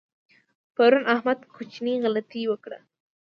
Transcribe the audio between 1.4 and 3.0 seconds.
کوچنۍ غلطۍ وکړه.